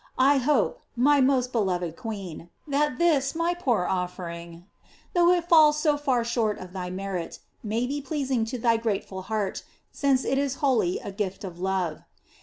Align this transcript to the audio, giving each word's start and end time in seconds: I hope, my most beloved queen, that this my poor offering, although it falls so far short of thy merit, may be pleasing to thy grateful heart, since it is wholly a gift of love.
I 0.17 0.37
hope, 0.37 0.81
my 0.95 1.21
most 1.21 1.51
beloved 1.51 1.95
queen, 1.95 2.49
that 2.67 2.97
this 2.97 3.35
my 3.35 3.53
poor 3.53 3.85
offering, 3.85 4.65
although 5.15 5.31
it 5.31 5.47
falls 5.47 5.77
so 5.77 5.95
far 5.95 6.23
short 6.23 6.57
of 6.57 6.73
thy 6.73 6.89
merit, 6.89 7.37
may 7.61 7.85
be 7.85 8.01
pleasing 8.01 8.43
to 8.45 8.57
thy 8.57 8.77
grateful 8.77 9.21
heart, 9.21 9.61
since 9.91 10.25
it 10.25 10.39
is 10.39 10.55
wholly 10.55 10.97
a 10.97 11.11
gift 11.11 11.43
of 11.43 11.59
love. 11.59 12.01